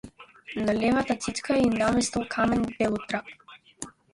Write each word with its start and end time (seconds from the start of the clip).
На 0.67 0.73
левата 0.77 1.17
цицка 1.25 1.59
ѝ 1.65 1.69
наместил 1.75 2.27
камен 2.37 2.67
белутрак. 2.73 3.31